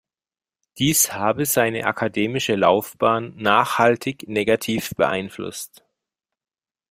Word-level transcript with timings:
Dies 0.79 1.13
habe 1.13 1.45
seine 1.45 1.85
akademische 1.85 2.55
Laufbahn 2.55 3.35
nachhaltig 3.37 4.27
negativ 4.27 4.95
beeinflusst. 4.95 5.85